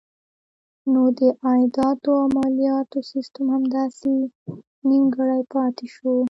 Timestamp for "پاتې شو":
5.53-6.11